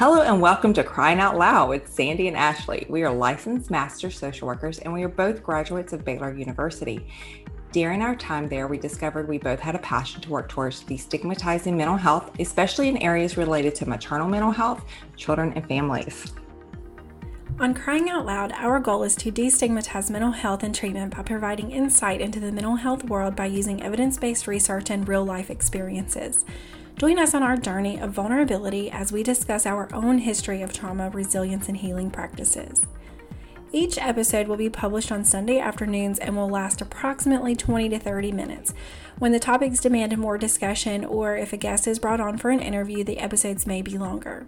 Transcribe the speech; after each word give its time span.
Hello 0.00 0.22
and 0.22 0.40
welcome 0.40 0.72
to 0.72 0.82
Crying 0.82 1.20
Out 1.20 1.36
Loud 1.36 1.68
with 1.68 1.86
Sandy 1.86 2.26
and 2.26 2.34
Ashley. 2.34 2.86
We 2.88 3.02
are 3.02 3.12
licensed 3.12 3.70
master 3.70 4.10
social 4.10 4.48
workers 4.48 4.78
and 4.78 4.94
we 4.94 5.02
are 5.02 5.10
both 5.10 5.42
graduates 5.42 5.92
of 5.92 6.06
Baylor 6.06 6.32
University. 6.32 7.06
During 7.72 8.00
our 8.00 8.16
time 8.16 8.48
there, 8.48 8.66
we 8.66 8.78
discovered 8.78 9.28
we 9.28 9.36
both 9.36 9.60
had 9.60 9.74
a 9.74 9.78
passion 9.80 10.22
to 10.22 10.30
work 10.30 10.48
towards 10.48 10.84
destigmatizing 10.84 11.76
mental 11.76 11.98
health, 11.98 12.30
especially 12.40 12.88
in 12.88 12.96
areas 12.96 13.36
related 13.36 13.74
to 13.74 13.86
maternal 13.86 14.26
mental 14.26 14.52
health, 14.52 14.86
children, 15.18 15.52
and 15.54 15.68
families. 15.68 16.32
On 17.58 17.74
Crying 17.74 18.08
Out 18.08 18.24
Loud, 18.24 18.52
our 18.52 18.80
goal 18.80 19.02
is 19.02 19.14
to 19.16 19.30
destigmatize 19.30 20.08
mental 20.08 20.32
health 20.32 20.62
and 20.62 20.74
treatment 20.74 21.14
by 21.14 21.22
providing 21.24 21.72
insight 21.72 22.22
into 22.22 22.40
the 22.40 22.52
mental 22.52 22.76
health 22.76 23.04
world 23.04 23.36
by 23.36 23.44
using 23.44 23.82
evidence 23.82 24.16
based 24.16 24.46
research 24.46 24.88
and 24.88 25.06
real 25.06 25.26
life 25.26 25.50
experiences. 25.50 26.46
Join 27.00 27.18
us 27.18 27.32
on 27.32 27.42
our 27.42 27.56
journey 27.56 27.98
of 27.98 28.10
vulnerability 28.10 28.90
as 28.90 29.10
we 29.10 29.22
discuss 29.22 29.64
our 29.64 29.88
own 29.94 30.18
history 30.18 30.60
of 30.60 30.70
trauma, 30.70 31.08
resilience, 31.08 31.66
and 31.66 31.78
healing 31.78 32.10
practices. 32.10 32.84
Each 33.72 33.96
episode 33.96 34.48
will 34.48 34.58
be 34.58 34.68
published 34.68 35.10
on 35.10 35.24
Sunday 35.24 35.58
afternoons 35.58 36.18
and 36.18 36.36
will 36.36 36.50
last 36.50 36.82
approximately 36.82 37.56
20 37.56 37.88
to 37.88 37.98
30 37.98 38.32
minutes. 38.32 38.74
When 39.18 39.32
the 39.32 39.38
topics 39.38 39.80
demand 39.80 40.18
more 40.18 40.36
discussion 40.36 41.06
or 41.06 41.38
if 41.38 41.54
a 41.54 41.56
guest 41.56 41.86
is 41.86 41.98
brought 41.98 42.20
on 42.20 42.36
for 42.36 42.50
an 42.50 42.60
interview, 42.60 43.02
the 43.02 43.18
episodes 43.18 43.66
may 43.66 43.80
be 43.80 43.96
longer. 43.96 44.44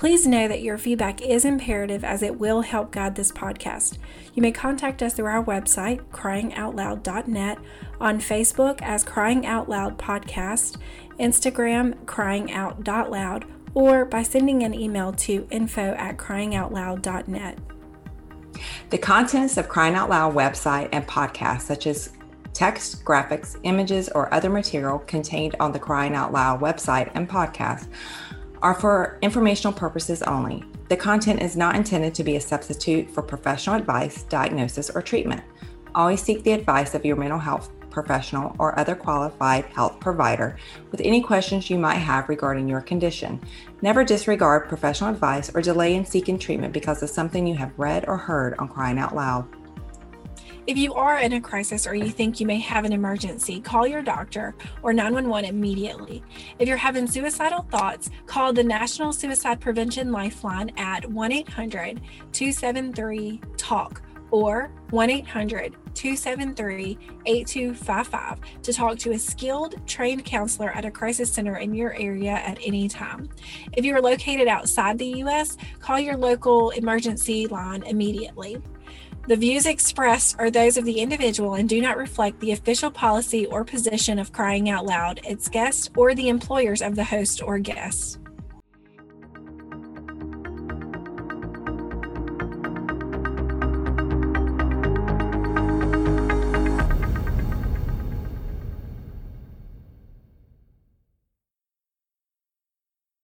Please 0.00 0.26
know 0.26 0.48
that 0.48 0.62
your 0.62 0.78
feedback 0.78 1.20
is 1.20 1.44
imperative 1.44 2.04
as 2.04 2.22
it 2.22 2.38
will 2.38 2.62
help 2.62 2.90
guide 2.90 3.16
this 3.16 3.30
podcast. 3.30 3.98
You 4.32 4.40
may 4.40 4.50
contact 4.50 5.02
us 5.02 5.12
through 5.12 5.26
our 5.26 5.44
website, 5.44 6.00
cryingoutloud.net, 6.10 7.58
on 8.00 8.18
Facebook 8.18 8.80
as 8.80 9.04
Crying 9.04 9.44
Out 9.44 9.68
Loud 9.68 9.98
Podcast, 9.98 10.78
Instagram, 11.20 11.94
cryingout.loud, 12.06 13.44
or 13.74 14.04
by 14.04 14.22
sending 14.22 14.62
an 14.62 14.74
email 14.74 15.12
to 15.12 15.46
info 15.50 15.92
at 15.94 16.16
cryingoutloud.net. 16.16 17.58
The 18.90 18.98
contents 18.98 19.56
of 19.56 19.68
Crying 19.68 19.94
Out 19.94 20.10
Loud 20.10 20.34
website 20.34 20.88
and 20.92 21.06
podcast, 21.06 21.62
such 21.62 21.86
as 21.86 22.10
text, 22.52 23.04
graphics, 23.04 23.56
images, 23.62 24.08
or 24.08 24.32
other 24.34 24.50
material 24.50 24.98
contained 25.00 25.54
on 25.60 25.72
the 25.72 25.78
Crying 25.78 26.14
Out 26.14 26.32
Loud 26.32 26.60
website 26.60 27.10
and 27.14 27.28
podcast, 27.28 27.88
are 28.62 28.74
for 28.74 29.18
informational 29.22 29.72
purposes 29.72 30.22
only. 30.22 30.64
The 30.88 30.96
content 30.96 31.40
is 31.40 31.56
not 31.56 31.76
intended 31.76 32.14
to 32.14 32.24
be 32.24 32.36
a 32.36 32.40
substitute 32.40 33.08
for 33.10 33.22
professional 33.22 33.76
advice, 33.76 34.24
diagnosis, 34.24 34.90
or 34.90 35.00
treatment. 35.00 35.42
Always 35.94 36.20
seek 36.20 36.42
the 36.42 36.52
advice 36.52 36.94
of 36.94 37.04
your 37.04 37.16
mental 37.16 37.38
health 37.38 37.70
professional 37.90 38.54
or 38.58 38.78
other 38.78 38.94
qualified 38.94 39.64
health 39.66 40.00
provider 40.00 40.56
with 40.90 41.00
any 41.02 41.20
questions 41.20 41.70
you 41.70 41.78
might 41.78 41.94
have 41.94 42.28
regarding 42.28 42.68
your 42.68 42.80
condition. 42.80 43.40
Never 43.82 44.04
disregard 44.04 44.68
professional 44.68 45.10
advice 45.10 45.50
or 45.54 45.62
delay 45.62 45.94
in 45.94 46.04
seeking 46.04 46.38
treatment 46.38 46.72
because 46.72 47.02
of 47.02 47.10
something 47.10 47.46
you 47.46 47.56
have 47.56 47.78
read 47.78 48.04
or 48.08 48.16
heard 48.16 48.54
on 48.58 48.68
Crying 48.68 48.98
Out 48.98 49.14
Loud. 49.14 49.48
If 50.66 50.76
you 50.76 50.94
are 50.94 51.18
in 51.18 51.32
a 51.32 51.40
crisis 51.40 51.86
or 51.86 51.94
you 51.94 52.10
think 52.10 52.38
you 52.38 52.46
may 52.46 52.60
have 52.60 52.84
an 52.84 52.92
emergency, 52.92 53.60
call 53.60 53.86
your 53.86 54.02
doctor 54.02 54.54
or 54.82 54.92
911 54.92 55.48
immediately. 55.48 56.22
If 56.58 56.68
you're 56.68 56.76
having 56.76 57.06
suicidal 57.06 57.62
thoughts, 57.70 58.10
call 58.26 58.52
the 58.52 58.62
National 58.62 59.12
Suicide 59.12 59.60
Prevention 59.60 60.12
Lifeline 60.12 60.70
at 60.76 61.04
1 61.10 61.32
800 61.32 62.00
273 62.32 63.40
TALK 63.56 64.02
or 64.30 64.70
1 64.90 65.10
800 65.10 65.74
273 65.94 66.98
8255 67.26 68.40
to 68.62 68.72
talk 68.72 68.98
to 68.98 69.12
a 69.12 69.18
skilled, 69.18 69.74
trained 69.86 70.24
counselor 70.24 70.70
at 70.70 70.84
a 70.84 70.90
crisis 70.90 71.32
center 71.32 71.56
in 71.56 71.74
your 71.74 71.94
area 71.94 72.32
at 72.32 72.58
any 72.64 72.88
time. 72.88 73.28
If 73.72 73.84
you 73.84 73.94
are 73.94 74.00
located 74.00 74.48
outside 74.48 74.98
the 74.98 75.18
U.S., 75.18 75.56
call 75.80 75.98
your 75.98 76.16
local 76.16 76.70
emergency 76.70 77.46
line 77.46 77.82
immediately. 77.82 78.60
The 79.26 79.36
views 79.36 79.66
expressed 79.66 80.36
are 80.38 80.50
those 80.50 80.76
of 80.76 80.84
the 80.84 81.00
individual 81.00 81.54
and 81.54 81.68
do 81.68 81.80
not 81.80 81.98
reflect 81.98 82.40
the 82.40 82.52
official 82.52 82.90
policy 82.90 83.46
or 83.46 83.64
position 83.64 84.18
of 84.18 84.32
Crying 84.32 84.70
Out 84.70 84.86
Loud, 84.86 85.20
its 85.24 85.48
guests, 85.48 85.90
or 85.96 86.14
the 86.14 86.28
employers 86.28 86.82
of 86.82 86.96
the 86.96 87.04
host 87.04 87.42
or 87.42 87.58
guests. 87.58 88.18